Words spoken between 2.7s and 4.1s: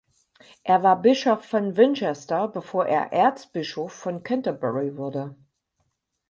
er Erzbischof